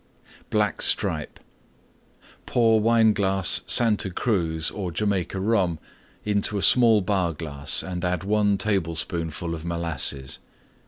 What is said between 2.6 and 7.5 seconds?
Wineglass Santa Cruz or Jamaica Rum into a small Bar